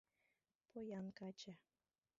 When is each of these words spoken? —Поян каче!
—Поян 0.71 1.05
каче! 1.17 1.53